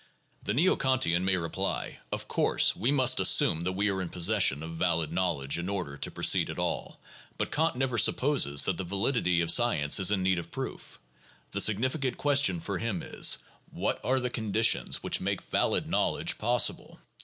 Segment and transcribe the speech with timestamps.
[0.41, 4.63] The neo Kantian may reply: "Of course we must assume that we are in possession
[4.63, 6.99] of valid knowledge in order to proceed at all.
[7.37, 10.97] But Kant never sup poses that the validity of science is in need of proof.
[11.51, 13.37] The significant question for him is,
[13.69, 16.99] "What are the conditions which make valid knowledge possible?"